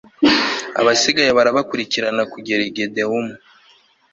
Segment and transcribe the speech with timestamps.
[0.79, 3.33] abasigaye barabakurikirana kugera i gidewomu